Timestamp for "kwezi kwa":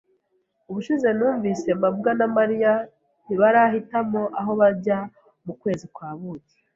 5.61-6.09